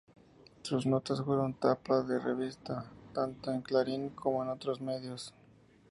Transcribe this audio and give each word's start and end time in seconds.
Sus 0.63 0.87
notas 0.87 1.21
fueron 1.23 1.53
tapa 1.53 2.01
de 2.01 2.17
revista 2.17 2.89
tanto 3.13 3.51
en 3.51 3.61
Clarín 3.61 4.09
como 4.09 4.41
en 4.41 4.49
otros 4.49 4.81
medios. 4.81 5.31